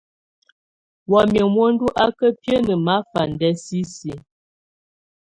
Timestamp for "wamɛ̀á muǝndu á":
1.11-2.05